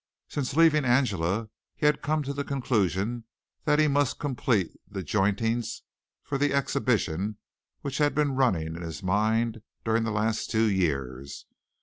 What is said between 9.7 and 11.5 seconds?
during the last two years.